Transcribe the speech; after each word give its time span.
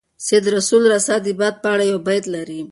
سید 0.25 0.45
رسول 0.55 0.81
رسا 0.93 1.15
د 1.21 1.27
باد 1.39 1.55
په 1.63 1.67
اړه 1.73 1.83
یو 1.91 1.99
بیت 2.07 2.25
لري. 2.35 2.61